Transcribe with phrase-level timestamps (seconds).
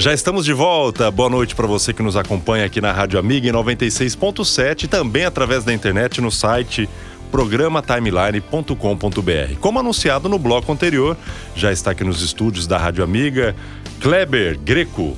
[0.00, 1.10] Já estamos de volta.
[1.10, 5.26] Boa noite para você que nos acompanha aqui na Rádio Amiga em 96.7 e também
[5.26, 6.88] através da internet no site
[7.30, 9.58] programatimeline.com.br.
[9.60, 11.18] Como anunciado no bloco anterior,
[11.54, 13.54] já está aqui nos estúdios da Rádio Amiga
[14.00, 15.14] Kleber Greco.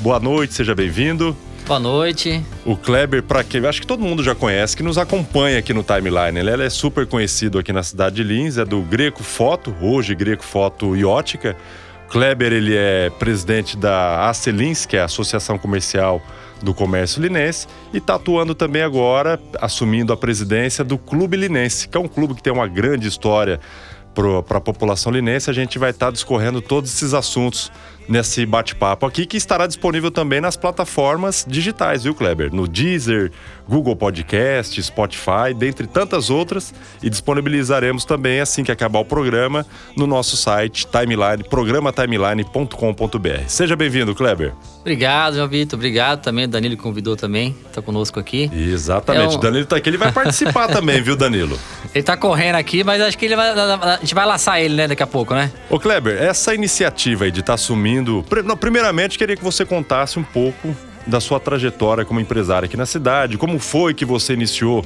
[0.00, 1.34] Boa noite, seja bem-vindo.
[1.66, 2.44] Boa noite.
[2.66, 5.82] O Kleber, para quem acho que todo mundo já conhece, que nos acompanha aqui no
[5.82, 6.38] Timeline.
[6.38, 10.44] Ele é super conhecido aqui na cidade de Lins, é do Greco Foto, hoje Greco
[10.44, 11.56] Foto e Ótica.
[12.08, 16.22] Kleber, ele é presidente da Acelins, que é a Associação Comercial
[16.62, 21.96] do Comércio Linense, e está atuando também agora, assumindo a presidência do Clube Linense, que
[21.96, 23.60] é um clube que tem uma grande história
[24.46, 25.50] para a população linense.
[25.50, 27.70] A gente vai estar tá discorrendo todos esses assuntos
[28.08, 32.54] nesse bate-papo aqui, que estará disponível também nas plataformas digitais, viu, Kleber?
[32.54, 33.32] No Deezer,
[33.68, 39.66] Google Podcast, Spotify, dentre tantas outras, e disponibilizaremos também, assim que acabar o programa,
[39.96, 43.48] no nosso site timeline, programatimeline.com.br.
[43.48, 44.52] Seja bem-vindo, Kleber.
[44.80, 45.76] Obrigado, João Vitor.
[45.76, 46.44] Obrigado também.
[46.44, 48.48] O Danilo convidou também, está conosco aqui.
[48.54, 49.24] Exatamente.
[49.24, 49.38] É um...
[49.38, 51.58] O Danilo está aqui, ele vai participar também, viu, Danilo?
[51.94, 54.86] Ele está correndo aqui, mas acho que ele vai, a gente vai laçar ele, né,
[54.86, 55.50] daqui a pouco, né?
[55.70, 57.95] Ô, Kleber, essa iniciativa aí de estar tá assumindo.
[58.60, 60.74] Primeiramente, queria que você contasse um pouco
[61.06, 64.84] da sua trajetória como empresário aqui na cidade, como foi que você iniciou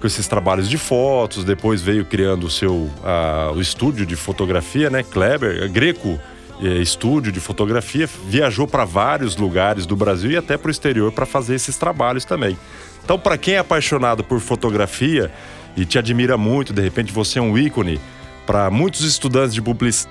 [0.00, 4.90] com esses trabalhos de fotos, depois veio criando o seu uh, o estúdio de fotografia,
[4.90, 6.20] né, Kleber, Greco
[6.60, 11.10] é, estúdio de fotografia, viajou para vários lugares do Brasil e até para o exterior
[11.10, 12.56] para fazer esses trabalhos também.
[13.04, 15.32] Então, para quem é apaixonado por fotografia
[15.76, 18.00] e te admira muito, de repente você é um ícone
[18.46, 19.54] para muitos estudantes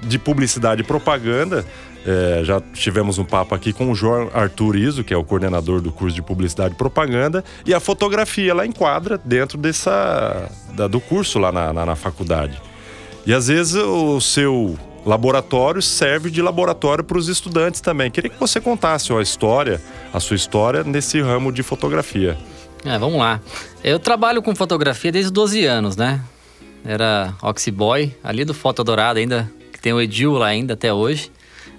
[0.02, 1.66] de publicidade e propaganda,
[2.06, 5.80] é, já tivemos um papo aqui com o João Arthur Iso, que é o coordenador
[5.80, 11.00] do curso de Publicidade e Propaganda, e a fotografia ela enquadra dentro dessa da, do
[11.00, 12.62] curso lá na, na, na faculdade.
[13.26, 18.12] E às vezes o seu laboratório serve de laboratório para os estudantes também.
[18.12, 19.82] Queria que você contasse a história,
[20.14, 22.38] a sua história nesse ramo de fotografia.
[22.86, 23.40] É, vamos lá.
[23.82, 26.22] Eu trabalho com fotografia desde os 12 anos, né?
[26.86, 31.32] Era Oxyboy, ali do Foto Dourado ainda, que tem o Edil lá ainda até hoje.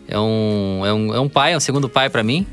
[0.08, 2.46] É um, é um, é um pai, é um segundo pai para mim.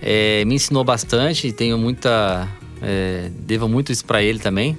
[0.00, 2.48] É, me ensinou bastante, tenho muita.
[2.80, 4.76] É, devo muito isso para ele também.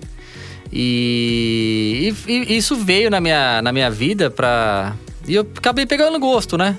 [0.72, 4.96] E, e, e, isso veio na minha, na minha vida pra.
[5.28, 6.78] E eu acabei pegando gosto, né?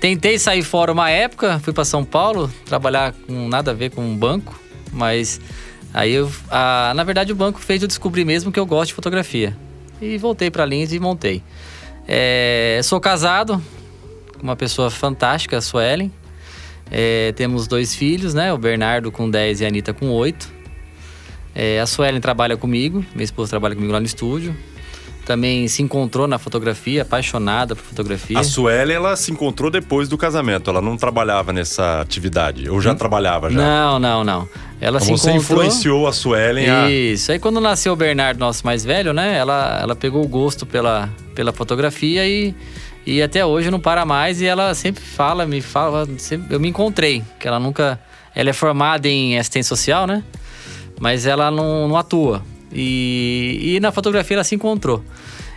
[0.00, 4.02] Tentei sair fora uma época, fui para São Paulo trabalhar com nada a ver com
[4.02, 4.58] um banco,
[4.92, 5.38] mas
[5.92, 8.94] aí eu, a, na verdade o banco fez eu descobrir mesmo que eu gosto de
[8.94, 9.56] fotografia.
[10.00, 11.42] E voltei para Lins e montei.
[12.08, 13.62] É, sou casado,
[14.42, 16.10] uma pessoa fantástica, a Suelen.
[16.90, 18.52] É, temos dois filhos, né?
[18.52, 20.50] O Bernardo com 10 e a Anitta com 8.
[21.54, 24.56] É, a Suelen trabalha comigo, minha esposa trabalha comigo lá no estúdio.
[25.30, 28.36] Também se encontrou na fotografia, apaixonada por fotografia.
[28.36, 32.90] A Suelen, ela se encontrou depois do casamento, ela não trabalhava nessa atividade, ou já
[32.90, 32.96] hum?
[32.96, 33.56] trabalhava já?
[33.56, 34.48] Não, não, não.
[34.80, 35.62] Ela então se você encontrou...
[35.62, 36.90] influenciou a Suelen a...
[36.90, 39.38] Isso, aí quando nasceu o Bernardo, nosso mais velho, né?
[39.38, 42.52] Ela, ela pegou o gosto pela, pela fotografia e
[43.06, 46.68] e até hoje não para mais e ela sempre fala, me fala, sempre, eu me
[46.68, 48.00] encontrei, que ela nunca.
[48.34, 50.24] Ela é formada em assistência social, né?
[50.98, 52.42] Mas ela não, não atua.
[52.72, 55.02] E, e na fotografia ela se encontrou.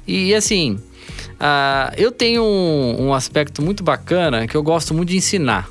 [0.08, 5.18] E assim, uh, eu tenho um, um aspecto muito bacana que eu gosto muito de
[5.18, 5.70] ensinar.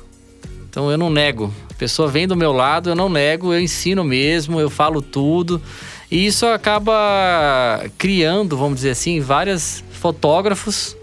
[0.69, 1.53] Então eu não nego.
[1.69, 5.61] A pessoa vem do meu lado, eu não nego, eu ensino mesmo, eu falo tudo.
[6.09, 10.95] E isso acaba criando, vamos dizer assim, vários fotógrafos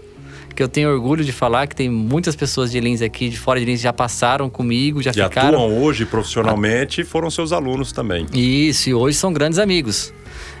[0.55, 3.59] que eu tenho orgulho de falar que tem muitas pessoas de Lins aqui, de fora
[3.59, 5.49] de Lins, já passaram comigo, já e ficaram.
[5.63, 8.25] atuam hoje profissionalmente e foram seus alunos também.
[8.33, 10.13] Isso, e hoje são grandes amigos.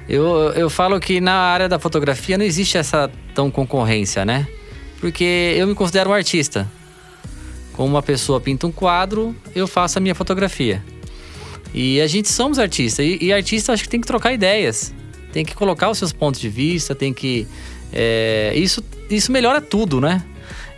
[0.07, 4.47] Eu, eu falo que na área da fotografia não existe essa tão concorrência, né?
[4.99, 6.69] Porque eu me considero um artista.
[7.73, 10.83] Como uma pessoa pinta um quadro, eu faço a minha fotografia.
[11.73, 13.05] E a gente somos artistas.
[13.05, 14.93] E, e artista acho que tem que trocar ideias.
[15.31, 17.47] Tem que colocar os seus pontos de vista, tem que.
[17.93, 20.23] É, isso isso melhora tudo, né?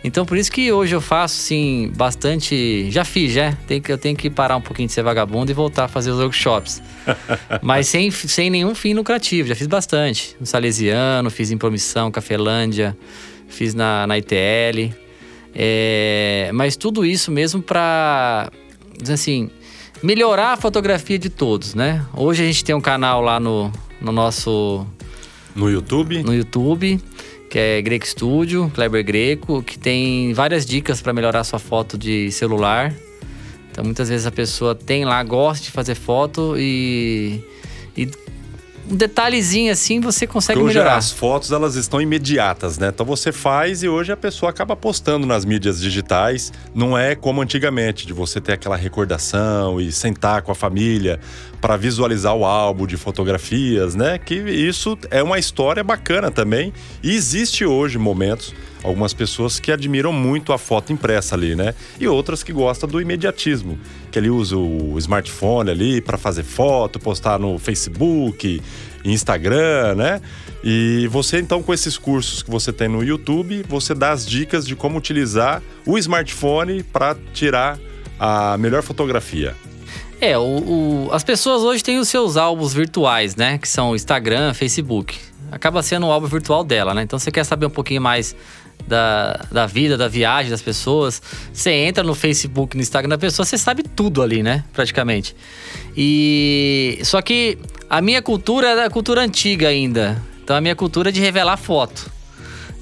[0.02, 3.52] Então por isso que hoje eu faço assim bastante, já fiz, já.
[3.66, 6.10] Tem que eu tenho que parar um pouquinho de ser vagabundo e voltar a fazer
[6.10, 6.82] os workshops.
[7.62, 10.36] Mas sem, sem nenhum fim lucrativo, já fiz bastante.
[10.38, 12.96] No Salesiano, fiz em Promissão, Cafelândia,
[13.48, 14.94] fiz na, na ITL.
[15.56, 18.50] É, mas tudo isso mesmo para
[19.08, 19.48] assim,
[20.02, 22.04] melhorar a fotografia de todos, né?
[22.12, 23.70] Hoje a gente tem um canal lá no,
[24.00, 24.84] no nosso
[25.54, 26.22] no YouTube.
[26.22, 27.00] No YouTube
[27.54, 32.32] que é Greco Studio, Kleber Greco, que tem várias dicas para melhorar sua foto de
[32.32, 32.92] celular.
[33.70, 37.40] Então muitas vezes a pessoa tem lá, gosta de fazer foto e,
[37.96, 38.06] e
[38.90, 40.96] um detalhezinho assim você consegue hoje melhorar.
[40.96, 42.88] As fotos elas estão imediatas, né?
[42.88, 46.52] Então você faz e hoje a pessoa acaba postando nas mídias digitais.
[46.74, 51.18] Não é como antigamente, de você ter aquela recordação e sentar com a família
[51.60, 54.18] para visualizar o álbum de fotografias, né?
[54.18, 56.72] Que isso é uma história bacana também.
[57.02, 58.54] E existe hoje momentos
[58.84, 61.74] algumas pessoas que admiram muito a foto impressa ali, né?
[61.98, 63.78] E outras que gostam do imediatismo,
[64.12, 68.62] que ele usa o smartphone ali para fazer foto, postar no Facebook,
[69.04, 70.20] Instagram, né?
[70.62, 74.66] E você então com esses cursos que você tem no YouTube, você dá as dicas
[74.66, 77.78] de como utilizar o smartphone para tirar
[78.18, 79.54] a melhor fotografia.
[80.20, 83.58] É, o, o, as pessoas hoje têm os seus álbuns virtuais, né?
[83.58, 85.18] Que são Instagram, Facebook.
[85.50, 87.02] Acaba sendo o álbum virtual dela, né?
[87.02, 88.34] Então você quer saber um pouquinho mais
[88.86, 91.20] da, da vida, da viagem das pessoas.
[91.52, 94.64] Você entra no Facebook, no Instagram da pessoa, você sabe tudo ali, né?
[94.72, 95.34] Praticamente.
[95.96, 97.58] E só que
[97.88, 100.20] a minha cultura é a cultura antiga ainda.
[100.42, 102.10] Então a minha cultura é de revelar foto.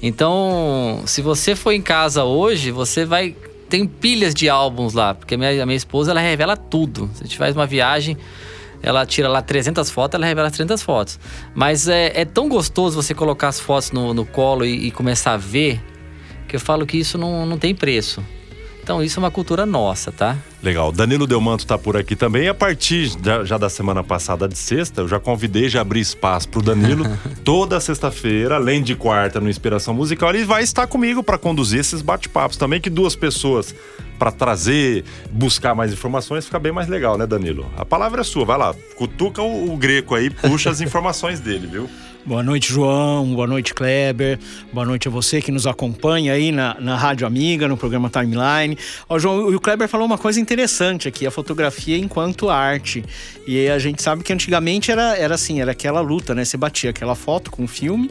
[0.01, 3.35] Então, se você for em casa hoje, você vai
[3.69, 7.09] tem pilhas de álbuns lá, porque a minha, a minha esposa ela revela tudo.
[7.15, 8.15] Se a gente faz uma viagem,
[8.83, 11.19] ela tira lá 300 fotos, ela revela 300 fotos.
[11.55, 15.33] Mas é, é tão gostoso você colocar as fotos no, no colo e, e, começar
[15.33, 15.81] a ver,
[16.53, 18.23] que eu falo que isso não, não tem preço.
[18.83, 20.37] Então isso é uma cultura nossa, tá?
[20.61, 20.91] Legal.
[20.91, 22.47] Danilo Delmanto está por aqui também.
[22.47, 26.47] A partir já, já, da semana passada de sexta, eu já convidei, já abri espaço
[26.49, 27.05] para o Danilo.
[27.43, 32.03] Toda sexta-feira, além de quarta no Inspiração Musical, ele vai estar comigo para conduzir esses
[32.03, 33.73] bate-papos também, que duas pessoas
[34.19, 37.65] para trazer, buscar mais informações, fica bem mais legal, né, Danilo?
[37.75, 41.65] A palavra é sua, vai lá, cutuca o, o greco aí, puxa as informações dele,
[41.65, 41.89] viu?
[42.25, 43.35] Boa noite, João.
[43.35, 44.39] Boa noite, Kleber.
[44.71, 48.77] Boa noite a você que nos acompanha aí na, na Rádio Amiga, no programa Timeline.
[49.09, 53.03] Ó, João, o Kleber falou uma coisa interessante aqui, a fotografia enquanto arte.
[53.45, 56.45] E a gente sabe que antigamente era, era assim, era aquela luta, né?
[56.45, 58.09] Você batia aquela foto com o filme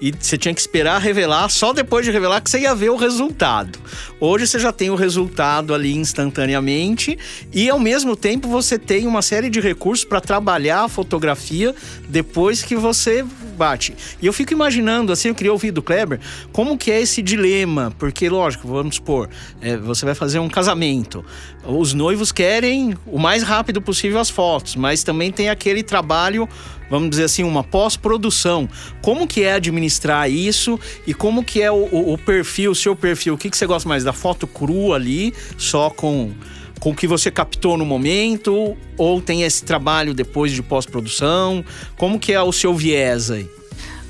[0.00, 2.96] e você tinha que esperar revelar, só depois de revelar que você ia ver o
[2.96, 3.78] resultado.
[4.20, 7.18] Hoje você já tem o resultado ali instantaneamente
[7.50, 11.74] e ao mesmo tempo você tem uma série de recursos para trabalhar a fotografia
[12.06, 13.24] depois que você
[13.54, 13.94] bate.
[14.20, 16.20] E eu fico imaginando, assim, eu queria ouvir do Kleber,
[16.52, 19.28] como que é esse dilema, porque lógico, vamos supor,
[19.60, 21.24] é, você vai fazer um casamento,
[21.66, 26.48] os noivos querem o mais rápido possível as fotos, mas também tem aquele trabalho
[26.90, 28.68] vamos dizer assim, uma pós-produção.
[29.02, 32.94] Como que é administrar isso e como que é o, o, o perfil, o seu
[32.94, 33.34] perfil?
[33.34, 34.04] O que, que você gosta mais?
[34.04, 36.32] Da foto crua ali, só com
[36.80, 41.64] com o que você captou no momento ou tem esse trabalho depois de pós-produção?
[41.96, 43.48] Como que é o seu viés aí?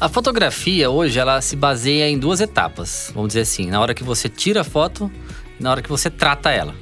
[0.00, 4.02] A fotografia hoje ela se baseia em duas etapas, vamos dizer assim, na hora que
[4.02, 5.10] você tira a foto
[5.58, 6.74] e na hora que você trata ela.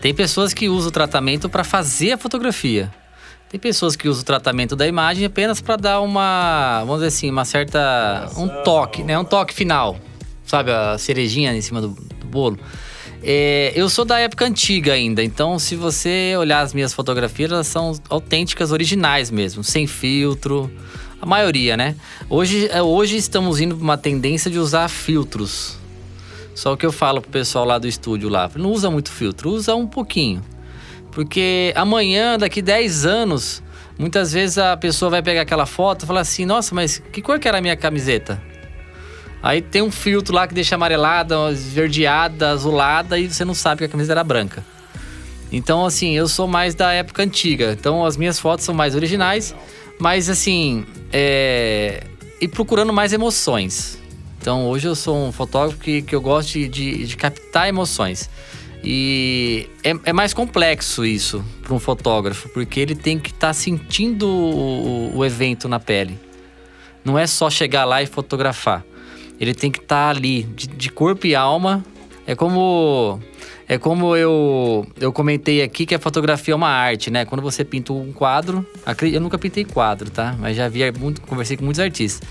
[0.00, 2.92] Tem pessoas que usam o tratamento para fazer a fotografia.
[3.48, 7.30] Tem pessoas que usam o tratamento da imagem apenas para dar uma, vamos dizer assim,
[7.30, 9.98] uma certa um toque, né, um toque final,
[10.46, 12.58] sabe, a cerejinha em cima do, do bolo.
[13.24, 17.68] É, eu sou da época antiga ainda, então se você olhar as minhas fotografias, elas
[17.68, 20.70] são autênticas, originais mesmo, sem filtro.
[21.20, 21.94] A maioria, né?
[22.28, 25.78] Hoje, é, hoje estamos indo para uma tendência de usar filtros.
[26.52, 29.74] Só que eu falo pro pessoal lá do estúdio lá, não usa muito filtro, usa
[29.76, 30.42] um pouquinho.
[31.12, 33.62] Porque amanhã, daqui 10 anos,
[33.96, 37.38] muitas vezes a pessoa vai pegar aquela foto e falar assim: "Nossa, mas que cor
[37.38, 38.42] que era a minha camiseta?"
[39.42, 43.84] Aí tem um filtro lá que deixa amarelada, esverdeada, azulada e você não sabe que
[43.84, 44.64] a camisa era branca.
[45.50, 47.72] Então, assim, eu sou mais da época antiga.
[47.72, 49.54] Então, as minhas fotos são mais originais,
[49.98, 52.04] mas assim, é...
[52.40, 53.98] e procurando mais emoções.
[54.40, 58.30] Então, hoje eu sou um fotógrafo que, que eu gosto de, de, de captar emoções.
[58.84, 63.52] E é, é, mais complexo isso para um fotógrafo, porque ele tem que estar tá
[63.52, 66.18] sentindo o, o evento na pele.
[67.04, 68.84] Não é só chegar lá e fotografar
[69.42, 71.84] ele tem que estar tá ali de, de, corpo e alma.
[72.24, 73.18] É como
[73.68, 77.24] é como eu eu comentei aqui que a fotografia é uma arte, né?
[77.24, 78.64] Quando você pinta um quadro,
[79.12, 80.36] eu nunca pintei quadro, tá?
[80.38, 82.26] Mas já vi muito, conversei com muitos artistas.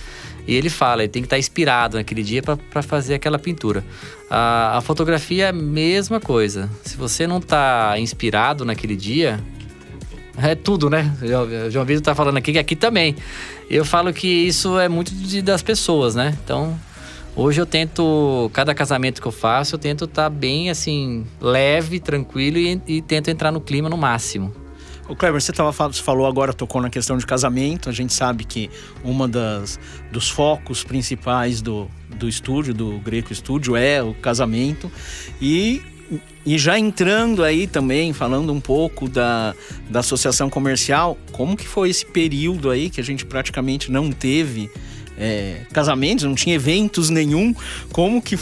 [0.48, 3.84] E ele fala, ele tem que estar tá inspirado naquele dia para fazer aquela pintura.
[4.30, 6.70] A, a, fotografia é a mesma coisa.
[6.84, 9.40] Se você não está inspirado naquele dia,
[10.38, 11.14] é tudo, né?
[11.22, 13.16] O João Vitor tá falando aqui que aqui também.
[13.70, 16.38] Eu falo que isso é muito de, das pessoas, né?
[16.44, 16.80] Então,
[17.34, 22.00] Hoje eu tento, cada casamento que eu faço, eu tento estar tá bem assim, leve,
[22.00, 24.54] tranquilo e, e, tento entrar no clima no máximo.
[25.08, 27.90] O Kleber, você, tava, você falou agora, tocou na questão de casamento.
[27.90, 28.70] A gente sabe que
[29.04, 29.80] uma das
[30.12, 34.92] dos focos principais do, do estúdio, do Greco Estúdio, é o casamento.
[35.42, 35.82] E
[36.46, 39.56] E já entrando aí também, falando um pouco da,
[39.90, 44.70] da associação comercial, como que foi esse período aí que a gente praticamente não teve
[45.22, 47.54] é, casamentos, não tinha eventos nenhum,
[47.92, 48.36] como que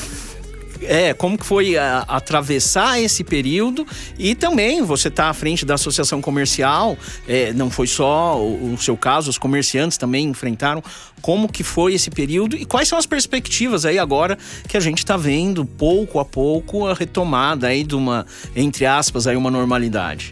[0.81, 3.85] é, como que foi a, atravessar esse período
[4.17, 8.77] e também você está à frente da associação comercial, é, não foi só o, o,
[8.77, 10.81] seu caso, os comerciantes também enfrentaram.
[11.21, 14.37] Como que foi esse período e quais são as perspectivas aí agora
[14.69, 19.27] que a gente está vendo pouco a pouco a retomada aí de uma, entre aspas,
[19.27, 20.31] aí uma normalidade?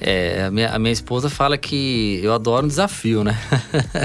[0.00, 3.36] É, a minha, a minha esposa fala que eu adoro um desafio, né?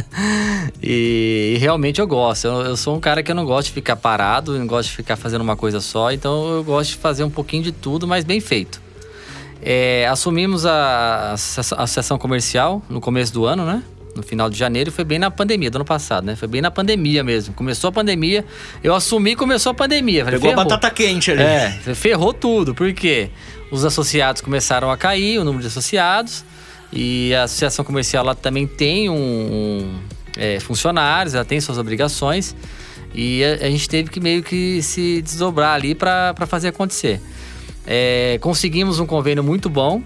[0.82, 2.46] e, e, realmente eu gosto.
[2.46, 4.96] Eu, eu, sou um cara que eu não gosto de ficar parado, não gosto de
[4.96, 8.26] ficar fazendo uma coisa só, então eu gosto de fazer um pouquinho de tudo, mas
[8.26, 8.82] bem feito.
[9.62, 13.84] É, assumimos a, a, associação comercial no começo do ano, né?
[14.16, 16.36] no final de janeiro, foi bem na pandemia do ano passado, né?
[16.36, 17.54] Foi bem na pandemia mesmo.
[17.54, 18.46] Começou a pandemia,
[18.84, 20.24] eu assumi começou a pandemia.
[20.24, 20.62] Falei, Pegou ferrou.
[20.62, 21.42] a batata quente ali.
[21.42, 23.32] É, ferrou tudo, por quê?
[23.74, 26.46] Os associados começaram a cair, o número de associados,
[26.92, 30.00] e a associação comercial ela também tem um, um
[30.38, 32.56] é, funcionários, ela tem suas obrigações,
[33.16, 37.20] e a, a, gente teve que meio que se desdobrar ali para fazer acontecer.
[37.88, 40.04] É, conseguimos um convênio muito bom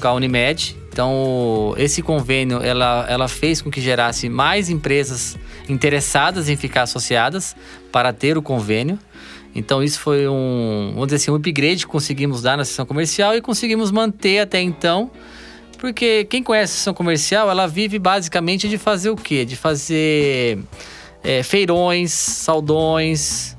[0.00, 5.36] com a Unimed, então esse convênio ela, ela fez com que gerasse mais empresas
[5.68, 7.56] interessadas em ficar associadas
[7.90, 8.96] para ter o convênio.
[9.54, 13.34] Então isso foi um, vamos dizer assim, um upgrade que conseguimos dar na sessão comercial
[13.34, 15.10] e conseguimos manter até então.
[15.78, 19.44] Porque quem conhece a sessão comercial, ela vive basicamente de fazer o quê?
[19.44, 20.58] De fazer
[21.22, 23.56] é, feirões, saldões,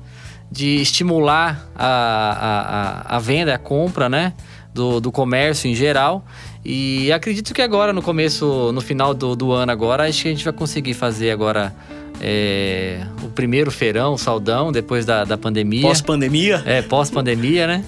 [0.50, 4.34] de estimular a, a, a venda, a compra, né?
[4.72, 6.24] Do, do comércio em geral.
[6.64, 10.30] E acredito que agora, no começo, no final do, do ano agora, acho que a
[10.30, 11.74] gente vai conseguir fazer agora
[12.20, 15.82] é, o primeiro feirão, saldão, depois da, da pandemia.
[15.82, 16.62] Pós-pandemia?
[16.66, 17.84] É, pós-pandemia, né?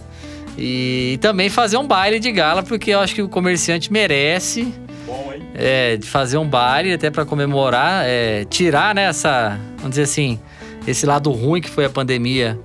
[0.56, 4.72] E, e, também fazer um baile de gala, porque eu acho que o comerciante merece.
[5.06, 5.42] Bom, hein?
[5.54, 10.38] É, de fazer um baile até para comemorar, é, tirar né, essa, vamos dizer assim,
[10.86, 12.58] esse lado ruim que foi a pandemia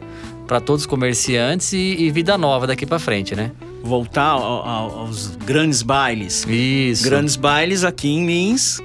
[0.48, 3.52] para todos os comerciantes e, e vida nova daqui para frente, né?
[3.84, 6.46] Voltar aos grandes bailes.
[6.48, 7.04] Isso.
[7.04, 8.80] Grandes bailes aqui em Lins,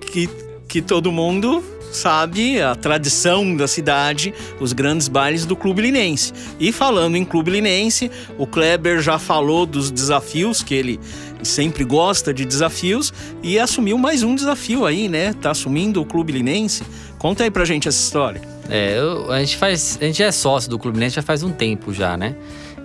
[0.00, 0.28] que,
[0.68, 6.32] que todo mundo sabe a tradição da cidade, os grandes bailes do Clube Linense.
[6.58, 11.00] E falando em Clube Linense, o Kleber já falou dos desafios que ele
[11.42, 15.32] sempre gosta de desafios e assumiu mais um desafio aí, né?
[15.34, 16.82] Tá assumindo o Clube Linense.
[17.18, 18.40] Conta aí pra gente essa história.
[18.68, 21.50] É, eu, a gente faz, a gente é sócio do Clube Linense já faz um
[21.50, 22.34] tempo já, né?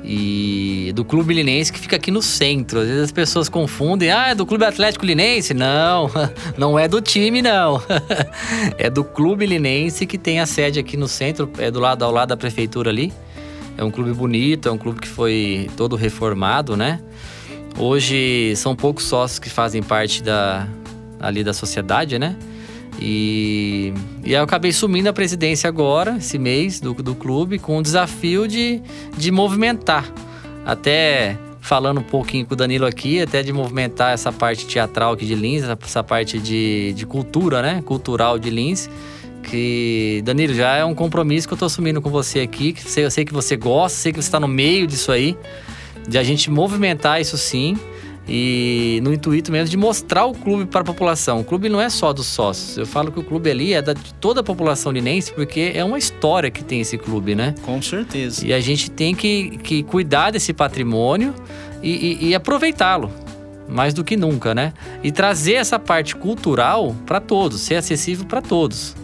[0.03, 2.79] E do Clube Linense que fica aqui no centro.
[2.79, 5.53] Às vezes as pessoas confundem, ah, é do Clube Atlético Linense?
[5.53, 6.09] Não,
[6.57, 7.81] não é do time, não.
[8.77, 12.11] é do Clube Linense que tem a sede aqui no centro, é do lado ao
[12.11, 13.13] lado da prefeitura ali.
[13.77, 16.99] É um clube bonito, é um clube que foi todo reformado, né?
[17.77, 20.67] Hoje são poucos sócios que fazem parte da,
[21.19, 22.35] ali da sociedade, né?
[22.99, 27.77] E, e aí eu acabei sumindo a presidência agora, esse mês, do, do clube, com
[27.77, 28.81] o desafio de,
[29.17, 30.11] de movimentar.
[30.65, 35.25] Até falando um pouquinho com o Danilo aqui, até de movimentar essa parte teatral aqui
[35.25, 37.81] de Lins, essa parte de, de cultura, né?
[37.85, 38.89] Cultural de Lins.
[39.43, 42.73] Que, Danilo, já é um compromisso que eu tô assumindo com você aqui.
[42.73, 45.37] Que eu sei que você gosta, sei que você está no meio disso aí.
[46.07, 47.77] De a gente movimentar isso sim
[48.27, 51.41] e no intuito mesmo de mostrar o clube para a população.
[51.41, 52.77] O clube não é só dos sócios.
[52.77, 55.83] Eu falo que o clube ali é da, de toda a população linense, porque é
[55.83, 57.53] uma história que tem esse clube, né?
[57.63, 58.45] Com certeza.
[58.45, 61.33] E a gente tem que, que cuidar desse patrimônio
[61.81, 63.11] e, e, e aproveitá-lo.
[63.67, 64.73] Mais do que nunca, né?
[65.01, 68.95] E trazer essa parte cultural para todos, ser acessível para todos.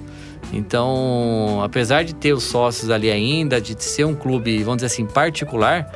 [0.51, 5.05] Então, apesar de ter os sócios ali ainda, de ser um clube, vamos dizer assim,
[5.05, 5.89] particular,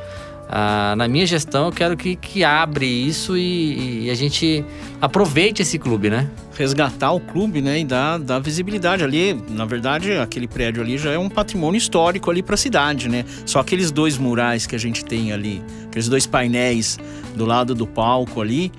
[0.55, 4.63] ah, na minha gestão, eu quero que, que abre isso e, e, a gente
[5.01, 6.29] aproveite esse clube, né?
[6.55, 7.79] Resgatar o clube, né?
[7.79, 9.33] E dar, dar visibilidade ali.
[9.49, 13.25] Na verdade, aquele prédio ali já é um patrimônio histórico ali para a cidade, né?
[13.47, 16.99] Só aqueles dois murais que a gente tem ali, aqueles dois painéis
[17.35, 18.71] do lado do palco ali,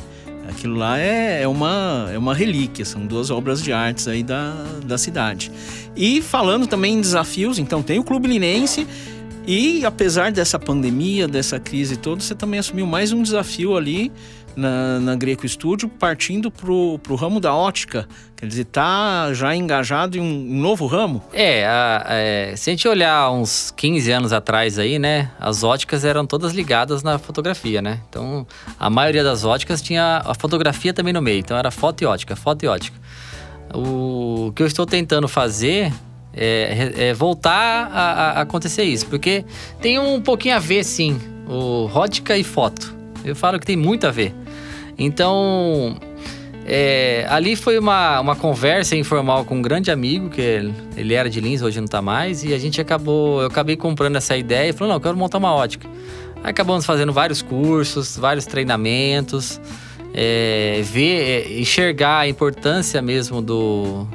[0.48, 4.54] aquilo lá é, é, uma, é uma relíquia, são duas obras de artes aí da,
[4.86, 5.50] da cidade.
[5.96, 8.86] E falando também em desafios, então tem o Clube Linense
[9.46, 14.10] e apesar dessa pandemia, dessa crise toda, você também assumiu mais um desafio ali
[14.56, 18.08] na, na Greco Studio, partindo pro, pro ramo da ótica.
[18.36, 21.22] Quer dizer, tá já engajado em um, novo ramo?
[21.32, 25.30] É, a, é, se a gente olhar uns 15 anos atrás aí, né?
[25.38, 28.00] As óticas eram todas ligadas na fotografia, né?
[28.08, 28.46] Então,
[28.78, 31.40] a maioria das óticas tinha a fotografia também no meio.
[31.40, 32.96] Então, era foto e ótica, foto e ótica.
[33.74, 35.92] O que eu estou tentando fazer
[36.36, 39.06] é, é voltar a, a, acontecer isso.
[39.06, 39.44] Porque
[39.80, 42.94] tem um pouquinho a ver, sim, o ótica e foto.
[43.24, 44.34] Eu falo que tem muito a ver.
[44.98, 45.96] Então,
[46.66, 51.28] é, ali foi uma, uma conversa informal com um grande amigo, que ele, ele era
[51.28, 54.70] de Lins, hoje não está mais, e a gente acabou, eu acabei comprando essa ideia
[54.70, 55.88] e falou, não, eu quero montar uma ótica.
[56.42, 59.60] Aí acabamos fazendo vários cursos, vários treinamentos,
[60.14, 64.06] é, ver, é, enxergar a importância mesmo do,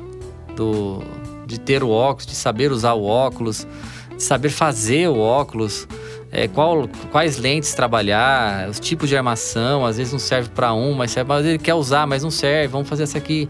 [0.56, 1.04] do,
[1.50, 3.68] de ter o óculos, de saber usar o óculos,
[4.16, 5.88] de saber fazer o óculos,
[6.32, 10.94] é, qual, quais lentes trabalhar, os tipos de armação, às vezes não serve para um,
[10.94, 13.50] mas serve, ele quer usar, mas não serve, vamos fazer essa aqui.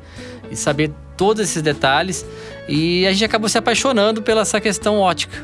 [0.49, 2.25] E saber todos esses detalhes.
[2.67, 5.43] E a gente acabou se apaixonando pela essa questão ótica.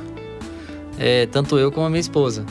[0.97, 2.45] É, tanto eu como a minha esposa.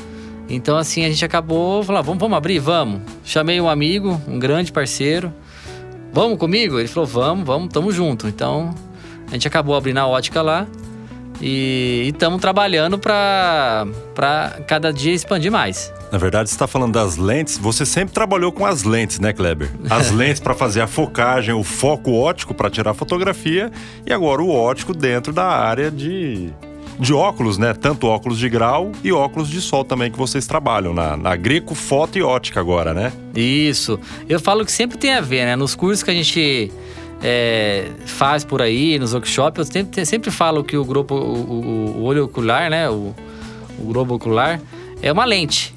[0.48, 2.58] Então, assim, a gente acabou falando, vamos, vamos abrir?
[2.58, 3.00] Vamos.
[3.24, 5.32] Chamei um amigo, um grande parceiro.
[6.12, 6.78] Vamos comigo?
[6.78, 8.28] Ele falou, vamos, vamos, tamo junto.
[8.28, 8.74] Então,
[9.28, 10.66] a gente acabou abrindo a ótica lá.
[11.40, 13.86] E estamos trabalhando para
[14.66, 15.92] cada dia expandir mais.
[16.12, 17.58] Na verdade, você está falando das lentes.
[17.58, 19.68] Você sempre trabalhou com as lentes, né, Kleber?
[19.90, 23.70] As lentes para fazer a focagem, o foco ótico para tirar fotografia
[24.06, 26.50] e agora o ótico dentro da área de,
[27.00, 27.74] de óculos, né?
[27.74, 31.74] Tanto óculos de grau e óculos de sol também que vocês trabalham na, na Greco
[31.74, 33.12] Foto e Ótica agora, né?
[33.34, 33.98] Isso.
[34.28, 35.56] Eu falo que sempre tem a ver, né?
[35.56, 36.70] Nos cursos que a gente
[37.22, 42.02] é, faz por aí, nos workshops, eu sempre, sempre falo que o, grupo, o, o,
[42.02, 42.88] olho ocular, né?
[42.88, 43.14] O,
[43.78, 44.60] o globo ocular
[45.02, 45.74] é uma lente.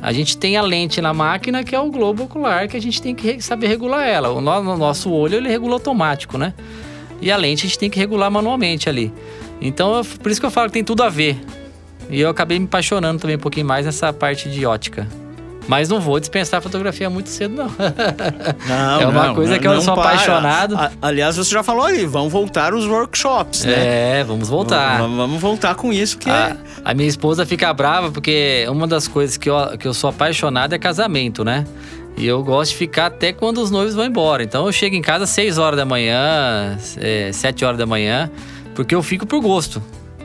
[0.00, 3.00] A gente tem a lente na máquina que é o globo ocular, que a gente
[3.00, 4.30] tem que saber regular ela.
[4.30, 6.52] O nosso olho ele regula automático, né?
[7.20, 9.12] E a lente a gente tem que regular manualmente ali.
[9.60, 11.40] Então, por isso que eu falo que tem tudo a ver.
[12.10, 15.06] E eu acabei me apaixonando também um pouquinho mais nessa parte de ótica.
[15.68, 17.70] Mas não vou dispensar a fotografia muito cedo, não.
[18.68, 20.10] Não, é uma não, coisa não, que eu sou para.
[20.10, 20.76] apaixonado.
[20.76, 24.20] A, aliás, você já falou aí, vão voltar os workshops, né?
[24.20, 24.98] É, vamos voltar.
[24.98, 29.08] Vamos, vamos voltar com isso que a, a, minha esposa fica brava porque uma das
[29.08, 31.64] coisas que eu, que eu sou apaixonado é casamento, né?
[32.16, 34.42] E eu gosto de ficar até quando os noivos vão embora.
[34.42, 38.30] Então eu chego em casa às 6 horas da manhã, é, 7 horas da manhã,
[38.74, 39.82] porque eu fico por gosto.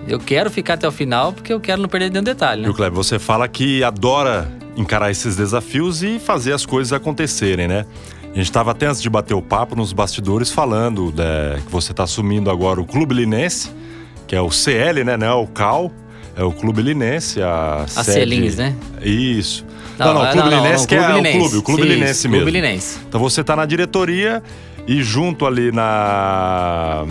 [0.08, 2.62] Eu quero ficar até o final porque eu quero não perder nenhum detalhe.
[2.62, 2.68] Né?
[2.68, 7.68] E o Kleber, você fala que adora encarar esses desafios e fazer as coisas acontecerem,
[7.68, 7.86] né?
[8.24, 11.92] A gente estava até antes de bater o papo nos bastidores falando né, que você
[11.92, 13.72] está assumindo agora o Clube Linense,
[14.28, 15.18] que é o CL, né?
[15.18, 15.92] Não é o CAL,
[16.36, 18.12] é o Clube Linense, a, a sede...
[18.12, 18.76] Celins, né?
[19.02, 19.66] Isso.
[19.98, 21.38] Não, não, não o Clube não, Linense, não, que é Linense.
[21.38, 22.46] o clube, o Clube Sim, Linense mesmo.
[22.46, 23.00] Clube Linense.
[23.10, 24.44] Então você está na diretoria
[24.88, 27.08] e junto ali na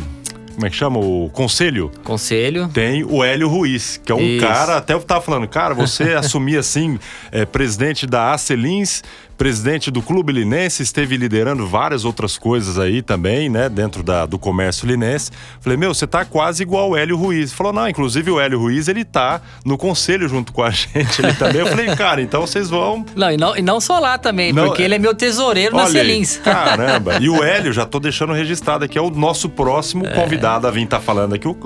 [0.57, 0.99] como é que chama?
[0.99, 1.93] O conselho.
[2.03, 2.69] Conselho.
[2.73, 4.47] Tem o Hélio Ruiz, que é um Isso.
[4.47, 6.99] cara, até eu tava falando, cara, você assumir assim,
[7.31, 9.05] é, presidente da Acelins,
[9.37, 14.39] presidente do Clube Linense, esteve liderando várias outras coisas aí também, né, dentro da, do
[14.39, 15.31] comércio linense.
[15.61, 17.53] Falei, meu, você tá quase igual o Hélio Ruiz.
[17.53, 21.35] Falou, não, inclusive o Hélio Ruiz, ele tá no conselho junto com a gente ele
[21.35, 21.61] também.
[21.61, 23.05] Eu falei, cara, então vocês vão...
[23.15, 25.87] Não, e não, e não só lá também, não, porque ele é meu tesoureiro na
[25.87, 26.39] Celins.
[26.43, 30.11] Caramba, e o Hélio, já tô deixando registrado aqui, é o nosso próximo é.
[30.11, 31.47] convidado a vir estar tá falando aqui.
[31.47, 31.57] O,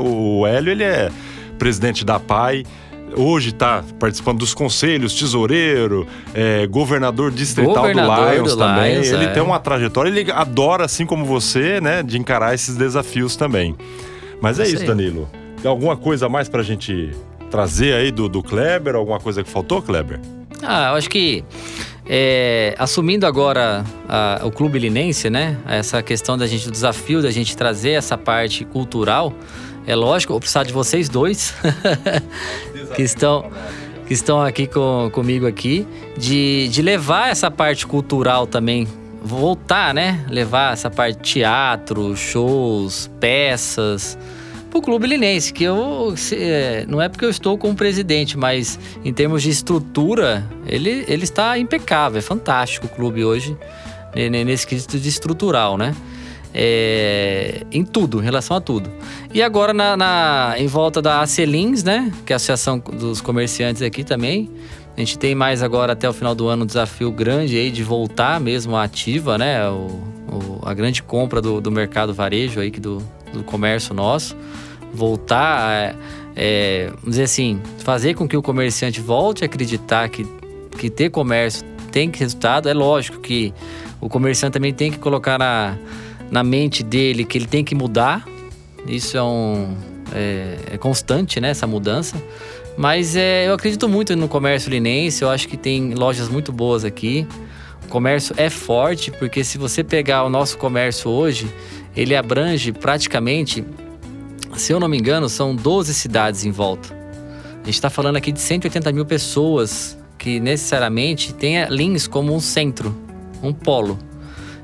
[0.40, 1.10] o Hélio, ele é
[1.58, 2.64] presidente da PAI,
[3.16, 8.94] hoje está participando dos conselhos, tesoureiro, é, governador distrital governador do Lions do também.
[8.94, 9.28] Lions, ele é.
[9.28, 13.76] tem uma trajetória, ele adora, assim como você, né, de encarar esses desafios também.
[14.40, 15.28] Mas é, isso, Danilo.
[15.60, 17.10] Tem alguma coisa a mais para a gente
[17.50, 18.94] trazer aí do, do Kleber?
[18.94, 20.18] Alguma coisa que faltou, Kleber?
[20.62, 21.44] Ah, eu acho que
[22.06, 25.56] é, assumindo agora a, o clube linense, né?
[25.66, 29.32] Essa questão da gente, o desafio da gente trazer essa parte cultural.
[29.86, 31.54] É lógico, vou precisar de vocês dois
[32.94, 33.50] que estão
[34.06, 35.86] que estão aqui com, comigo aqui,
[36.18, 38.88] de, de levar essa parte cultural também,
[39.22, 40.26] voltar, né?
[40.28, 44.18] Levar essa parte teatro, shows, peças
[44.68, 49.12] pro Clube Linense, que eu é, não é porque eu estou como presidente, mas em
[49.12, 53.56] termos de estrutura, ele, ele está impecável, é fantástico o clube hoje,
[54.44, 55.94] nesse quesito de estrutural, né?
[56.52, 58.90] É, em tudo, em relação a tudo.
[59.32, 62.12] E agora na, na, em volta da Acelins, né?
[62.26, 64.50] Que é a Associação dos Comerciantes aqui também.
[64.96, 67.82] A gente tem mais agora até o final do ano um desafio grande aí de
[67.82, 69.68] voltar mesmo à ativa, né?
[69.68, 72.98] O, o, a grande compra do, do mercado varejo aí, que do,
[73.32, 74.36] do comércio nosso.
[74.92, 75.94] Voltar, é,
[76.34, 80.26] é, vamos dizer assim, fazer com que o comerciante volte a acreditar que,
[80.76, 82.68] que ter comércio tem resultado.
[82.68, 83.54] É lógico que
[84.00, 85.78] o comerciante também tem que colocar na
[86.30, 88.26] na mente dele que ele tem que mudar.
[88.86, 89.74] Isso é um
[90.12, 91.50] é, é constante, né?
[91.50, 92.16] Essa mudança.
[92.76, 95.22] Mas é, eu acredito muito no comércio linense.
[95.22, 97.26] Eu acho que tem lojas muito boas aqui.
[97.84, 101.52] O comércio é forte porque se você pegar o nosso comércio hoje,
[101.96, 103.64] ele abrange praticamente,
[104.56, 106.94] se eu não me engano, são 12 cidades em volta.
[107.62, 112.40] A gente está falando aqui de 180 mil pessoas que necessariamente tenha Lins como um
[112.40, 112.94] centro,
[113.42, 113.98] um polo.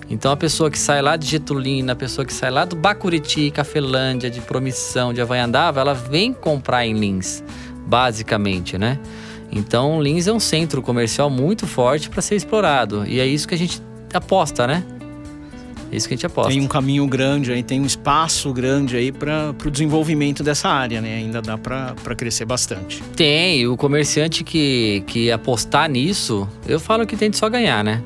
[0.09, 3.51] Então a pessoa que sai lá de Getulina, a pessoa que sai lá do Bacuriti,
[3.51, 7.43] Cafelândia, de Promissão, de Avanhandava, ela vem comprar em Lins,
[7.87, 8.99] basicamente, né?
[9.51, 13.55] Então Lins é um centro comercial muito forte para ser explorado e é isso que
[13.55, 13.83] a gente
[14.15, 14.85] aposta, né?
[15.91, 16.51] É isso que a gente aposta.
[16.51, 21.01] Tem um caminho grande aí, tem um espaço grande aí para o desenvolvimento dessa área,
[21.01, 21.17] né?
[21.17, 23.03] Ainda dá para crescer bastante.
[23.15, 28.03] Tem, o comerciante que, que apostar nisso, eu falo que tem de só ganhar, né?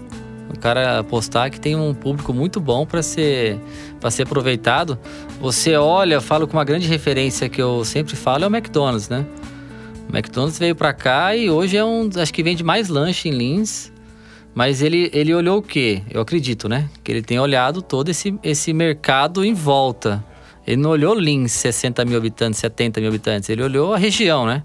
[0.52, 3.58] O cara apostar que tem um público muito bom para ser
[4.00, 4.98] para ser aproveitado.
[5.40, 9.24] Você olha, falo com uma grande referência que eu sempre falo é o McDonald's, né?
[10.08, 13.32] O McDonald's veio para cá e hoje é um, acho que vende mais lanche em
[13.32, 13.92] Lins.
[14.52, 16.02] Mas ele, ele olhou o quê?
[16.10, 16.90] Eu acredito, né?
[17.04, 20.24] Que ele tem olhado todo esse, esse mercado em volta.
[20.66, 23.48] Ele não olhou Lins, 60 mil habitantes, 70 mil habitantes.
[23.48, 24.62] Ele olhou a região, né?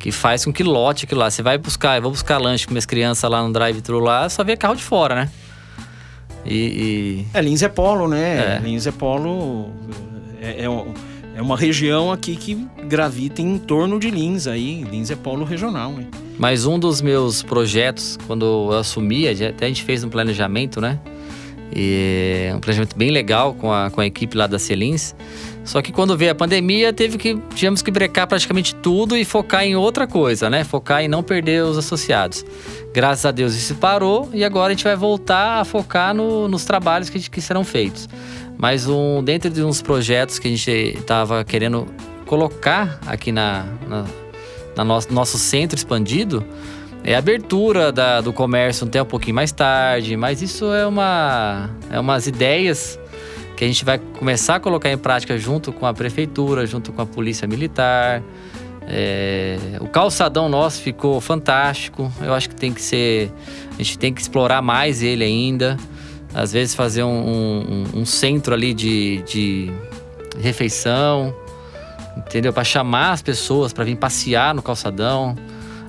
[0.00, 1.30] Que faz com que lote aquilo lá.
[1.30, 4.42] Você vai buscar, eu vou buscar lanche com minhas crianças lá no drive-thru lá, só
[4.42, 5.30] vê carro de fora, né?
[6.44, 6.54] E.
[6.54, 7.26] e...
[7.32, 8.56] É, Lins é polo, né?
[8.56, 8.58] É.
[8.60, 9.70] Lins é polo.
[10.40, 10.68] É, é,
[11.36, 14.82] é uma região aqui que gravita em torno de Lins aí.
[14.84, 16.06] Lins é polo regional, né?
[16.38, 20.98] Mas um dos meus projetos, quando eu assumi, até a gente fez um planejamento, né?
[21.74, 25.14] E um planejamento bem legal com a, com a equipe lá da Celins.
[25.64, 29.64] Só que quando veio a pandemia, teve que, tivemos que brecar praticamente tudo e focar
[29.64, 30.64] em outra coisa, né?
[30.64, 32.44] Focar em não perder os associados.
[32.92, 36.64] Graças a Deus isso parou e agora a gente vai voltar a focar no, nos
[36.64, 38.08] trabalhos que, que serão feitos.
[38.58, 41.86] Mas um, dentro de uns projetos que a gente estava querendo
[42.26, 44.04] colocar aqui na, na,
[44.76, 46.44] na nosso, nosso centro expandido
[47.04, 51.70] é a abertura da, do comércio tempo um pouquinho mais tarde, mas isso é uma
[51.90, 52.98] é umas ideias
[53.56, 57.02] que a gente vai começar a colocar em prática junto com a prefeitura, junto com
[57.02, 58.22] a polícia militar.
[58.88, 62.10] É, o calçadão nosso ficou fantástico.
[62.22, 63.30] Eu acho que tem que ser.
[63.72, 65.76] A gente tem que explorar mais ele ainda
[66.34, 69.70] às vezes fazer um, um, um centro ali de, de
[70.38, 71.34] refeição,
[72.16, 72.52] entendeu?
[72.52, 75.36] Para chamar as pessoas para vir passear no calçadão.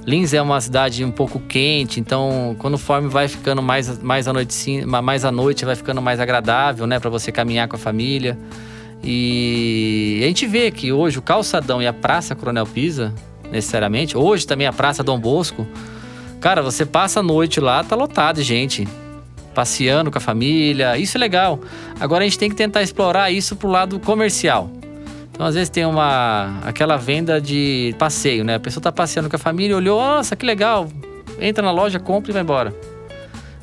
[0.06, 4.86] Lins é uma cidade um pouco quente, então conforme vai ficando mais, mais, a noite,
[4.86, 8.38] mais à noite, vai ficando mais agradável, né, para você caminhar com a família.
[9.04, 13.14] E a gente vê que hoje o calçadão e a Praça Coronel Pisa,
[13.52, 15.68] necessariamente, hoje também a Praça Dom Bosco,
[16.40, 18.88] cara, você passa a noite lá, tá lotado de gente
[19.54, 20.98] passeando com a família.
[20.98, 21.60] Isso é legal.
[22.00, 24.72] Agora a gente tem que tentar explorar isso pro lado comercial.
[25.32, 28.56] Então, às vezes tem uma aquela venda de passeio, né?
[28.56, 30.88] A pessoa tá passeando com a família, olhou, nossa, que legal.
[31.40, 32.74] Entra na loja, compra e vai embora.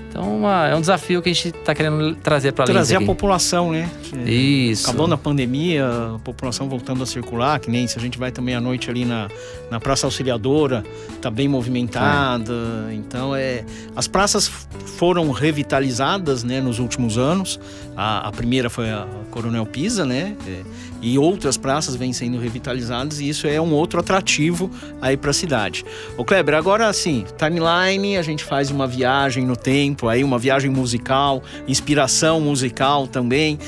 [0.09, 3.71] Então uma, é um desafio que a gente está querendo trazer para Trazer a população,
[3.71, 3.89] né?
[4.27, 4.89] Isso.
[4.89, 8.55] Acabando a pandemia, a população voltando a circular, que nem se a gente vai também
[8.55, 9.29] à noite ali na,
[9.71, 10.83] na Praça Auxiliadora,
[11.21, 12.53] tá bem movimentada.
[12.91, 12.95] É.
[12.95, 13.65] Então é.
[13.95, 14.51] As praças
[14.97, 17.61] foram revitalizadas né, nos últimos anos.
[18.01, 20.37] A, a primeira foi a Coronel Pisa, né?
[20.47, 20.61] É,
[21.03, 24.71] e outras praças vêm sendo revitalizadas e isso é um outro atrativo
[25.03, 25.85] aí para a cidade.
[26.17, 30.71] O Kleber, agora assim, timeline, a gente faz uma viagem no tempo, aí uma viagem
[30.71, 33.59] musical, inspiração musical também.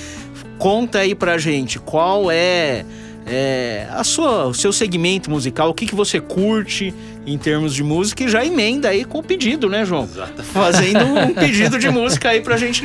[0.59, 2.85] Conta aí pra gente qual é,
[3.27, 6.95] é a sua, o seu segmento musical, o que, que você curte
[7.27, 10.05] em termos de música e já emenda aí com o pedido, né, João?
[10.05, 10.41] Exato.
[10.45, 12.85] Fazendo um pedido de música aí pra gente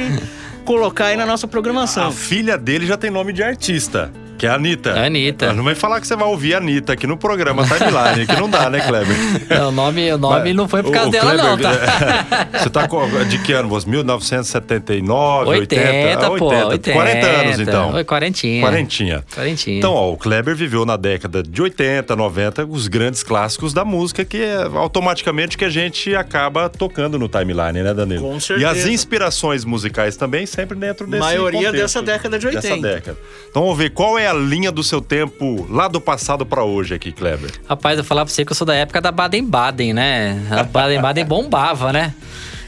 [0.66, 2.10] colocar aí na nossa programação.
[2.10, 4.12] A filha dele já tem nome de artista.
[4.38, 4.92] Que é a Anitta.
[4.92, 5.48] É a Anitta.
[5.48, 8.36] Mas não vai falar que você vai ouvir a Anitta aqui no programa Timeline, que
[8.40, 9.16] não dá, né, Kleber?
[9.50, 12.48] Não, o nome, o nome não foi por causa o, dela, Kleber, não, tá?
[12.60, 12.88] Você tá
[13.28, 13.70] de que ano?
[13.70, 15.82] 1979, 80?
[15.82, 16.92] 80, 80, pô, 80.
[16.92, 17.94] 40 anos, então.
[17.94, 18.62] Oi, quarentinha.
[18.62, 19.24] Quarentinha.
[19.34, 19.78] Quarentinha.
[19.78, 24.26] Então, ó, o Kleber viveu na década de 80, 90, os grandes clássicos da música,
[24.26, 28.22] que é automaticamente que a gente acaba tocando no Timeline, né, Danilo?
[28.22, 28.68] Com certeza.
[28.68, 32.68] E as inspirações musicais também sempre dentro desse Maioria contexto, dessa década de 80.
[32.68, 33.18] Dessa década.
[33.50, 36.64] Então, vamos ver qual é é a linha do seu tempo lá do passado para
[36.64, 37.52] hoje aqui, Kleber?
[37.68, 40.42] Rapaz, eu falar pra você que eu sou da época da Baden-Baden, né?
[40.50, 42.14] A Baden-Baden bombava, né?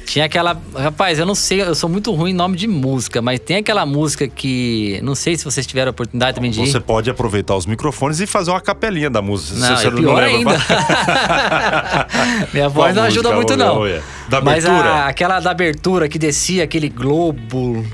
[0.06, 0.58] Tinha aquela.
[0.74, 3.86] Rapaz, eu não sei, eu sou muito ruim em nome de música, mas tem aquela
[3.86, 5.02] música que.
[5.04, 6.60] Não sei se vocês tiveram a oportunidade também de.
[6.60, 9.60] Você pode aproveitar os microfones e fazer uma capelinha da música.
[9.60, 10.58] Não, se é pior não ainda.
[12.54, 13.82] Minha voz não ajuda muito, não.
[14.30, 17.86] Da mas a, aquela da abertura que descia aquele globo.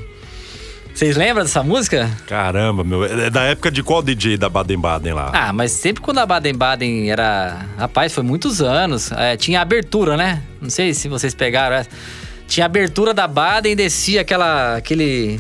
[0.94, 2.10] Vocês lembram dessa música?
[2.28, 3.04] Caramba, meu.
[3.04, 5.32] É da época de qual DJ da Baden-Baden lá?
[5.34, 7.66] Ah, mas sempre quando a Baden-Baden era.
[7.78, 9.12] Rapaz, foi muitos anos.
[9.12, 10.42] É, tinha abertura, né?
[10.62, 11.78] Não sei se vocês pegaram.
[11.78, 11.86] É.
[12.48, 14.76] Tinha abertura da Baden e descia aquela.
[14.78, 15.40] aquele.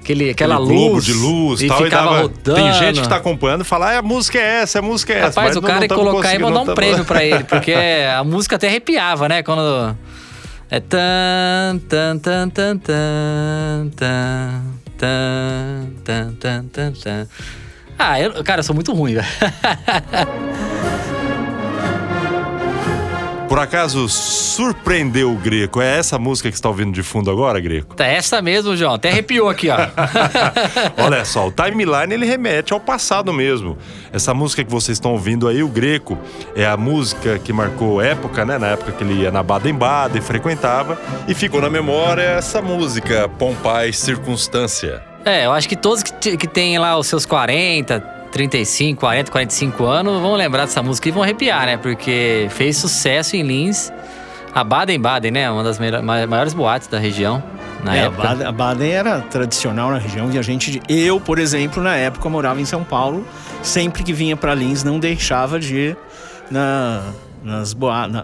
[0.00, 1.04] aquele, aquela Aquele globo luz.
[1.06, 2.54] de luz e tal, e ficava dava- rodando.
[2.54, 5.16] Tem gente que tá acompanhando e fala, ah, a música é essa, a música é
[5.18, 5.40] essa.
[5.40, 7.74] Rapaz, o cara não ia colocar e mandar um prêmio pra ele, porque
[8.16, 9.42] a música até arrepiava, né?
[9.42, 9.98] Quando.
[10.74, 14.62] É tan, tan, tan, tan, tan, tan,
[14.96, 17.28] tan, tan, tan, tan.
[17.98, 19.26] Ah, eu, cara, eu sou muito ruim, velho.
[23.52, 25.82] Por acaso, surpreendeu o Greco?
[25.82, 27.94] É essa música que você tá ouvindo de fundo agora, Greco?
[27.94, 28.94] Tá essa mesmo, João.
[28.94, 29.76] Até arrepiou aqui, ó.
[30.96, 33.76] Olha só, o timeline ele remete ao passado mesmo.
[34.10, 36.18] Essa música que vocês estão ouvindo aí, o Greco,
[36.56, 38.56] é a música que marcou época, né?
[38.56, 40.98] Na época que ele ia na Baden-Baden, frequentava.
[41.28, 45.02] E ficou na memória essa música, Pompai Circunstância.
[45.26, 48.00] É, eu acho que todos que, que têm lá os seus 40,
[48.32, 51.76] 35, 40, 45 anos vão lembrar dessa música e vão arrepiar, né?
[51.76, 53.92] Porque fez sucesso em Lins.
[54.54, 55.50] A Baden-Baden, né?
[55.50, 57.42] Uma das maiores boates da região
[57.82, 58.22] na É, a época.
[58.22, 62.28] Baden, a Baden era tradicional na região e a gente, eu, por exemplo, na época
[62.28, 63.26] morava em São Paulo,
[63.62, 65.96] sempre que vinha para Lins não deixava de ir
[66.50, 67.02] na,
[67.42, 68.22] nas boates,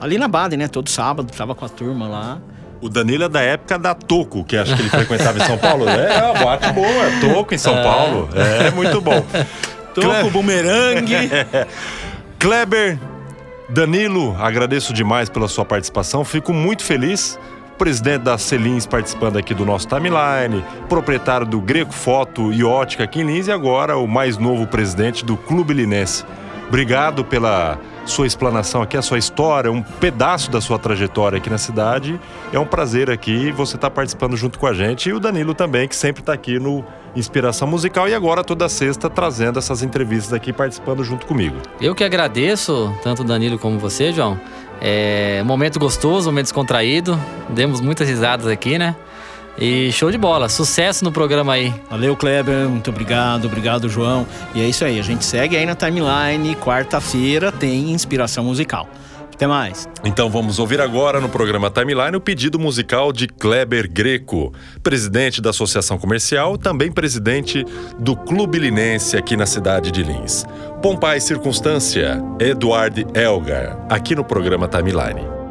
[0.00, 0.68] ali na Baden, né?
[0.68, 2.40] Todo sábado tava com a turma lá.
[2.82, 5.88] O Danilo é da época da Toco, que acho que ele frequentava em São Paulo.
[5.88, 8.28] É, uma boate boa, Toco em São Paulo.
[8.34, 9.24] É, muito bom.
[9.94, 11.14] Toco, bumerangue.
[12.40, 12.98] Kleber,
[13.68, 16.24] Danilo, agradeço demais pela sua participação.
[16.24, 17.38] Fico muito feliz.
[17.78, 23.20] Presidente da Celins participando aqui do nosso timeline, proprietário do Greco Foto e Ótica aqui
[23.20, 26.24] em Lins e agora o mais novo presidente do Clube Linense.
[26.72, 31.58] Obrigado pela sua explanação aqui, a sua história, um pedaço da sua trajetória aqui na
[31.58, 32.18] cidade.
[32.50, 35.86] É um prazer aqui você estar participando junto com a gente e o Danilo também,
[35.86, 36.82] que sempre está aqui no
[37.14, 41.56] Inspiração Musical e agora toda sexta trazendo essas entrevistas aqui, participando junto comigo.
[41.78, 44.40] Eu que agradeço, tanto o Danilo como você, João.
[44.80, 47.20] É momento gostoso, momento descontraído.
[47.50, 48.96] Demos muitas risadas aqui, né?
[49.58, 50.48] E show de bola.
[50.48, 51.72] Sucesso no programa aí.
[51.90, 52.68] Valeu, Kleber.
[52.68, 53.46] Muito obrigado.
[53.46, 54.26] Obrigado, João.
[54.54, 54.98] E é isso aí.
[54.98, 56.56] A gente segue aí na timeline.
[56.56, 58.88] Quarta-feira tem inspiração musical.
[59.32, 59.88] Até mais.
[60.04, 65.50] Então vamos ouvir agora no programa Timeline o pedido musical de Kleber Greco, presidente da
[65.50, 67.64] Associação Comercial, também presidente
[67.98, 70.44] do Clube Linense aqui na cidade de Lins.
[70.80, 75.41] Pompai Circunstância, Eduard Elgar, aqui no programa Timeline.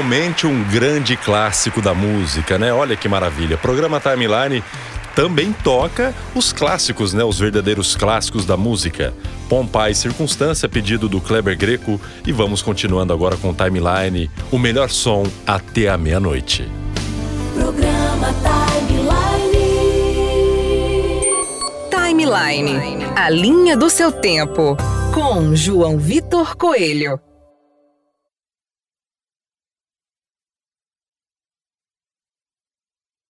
[0.00, 2.72] Realmente um grande clássico da música, né?
[2.72, 3.58] Olha que maravilha.
[3.58, 4.64] Programa Timeline
[5.14, 7.22] também toca os clássicos, né?
[7.22, 9.12] Os verdadeiros clássicos da música.
[9.46, 12.00] Pompa e Circunstância, pedido do Kleber Greco.
[12.26, 16.66] E vamos continuando agora com Timeline, o melhor som até a meia-noite.
[17.52, 19.60] Programa Timeline.
[21.90, 24.78] Timeline, a linha do seu tempo.
[25.12, 27.20] Com João Vitor Coelho.